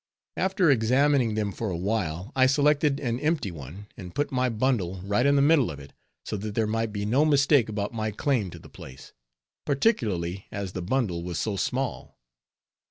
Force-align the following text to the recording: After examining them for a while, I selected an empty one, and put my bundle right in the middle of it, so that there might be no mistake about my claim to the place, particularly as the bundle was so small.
After 0.35 0.71
examining 0.71 1.35
them 1.35 1.51
for 1.51 1.69
a 1.69 1.77
while, 1.77 2.31
I 2.35 2.47
selected 2.47 2.99
an 2.99 3.19
empty 3.19 3.51
one, 3.51 3.85
and 3.95 4.15
put 4.15 4.31
my 4.31 4.49
bundle 4.49 4.99
right 5.03 5.27
in 5.27 5.35
the 5.35 5.43
middle 5.43 5.69
of 5.69 5.79
it, 5.79 5.93
so 6.25 6.37
that 6.37 6.55
there 6.55 6.65
might 6.65 6.91
be 6.91 7.05
no 7.05 7.23
mistake 7.23 7.69
about 7.69 7.93
my 7.93 8.09
claim 8.09 8.49
to 8.49 8.57
the 8.57 8.67
place, 8.67 9.13
particularly 9.63 10.47
as 10.51 10.71
the 10.71 10.81
bundle 10.81 11.21
was 11.23 11.37
so 11.37 11.55
small. 11.55 12.17